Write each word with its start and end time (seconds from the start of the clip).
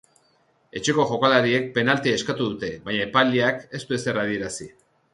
Etxeko 0.79 1.05
jokalariek 1.11 1.69
penaltia 1.77 2.17
eskatu 2.21 2.49
dute, 2.51 2.73
baina 2.89 3.07
epaileak 3.13 3.65
ez 3.81 3.87
du 3.89 4.01
ezer 4.03 4.23
adierazi. 4.27 4.73